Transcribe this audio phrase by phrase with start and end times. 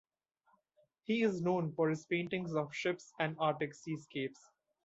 [1.03, 4.41] He is known for his paintings of ships and Arctic seascapes.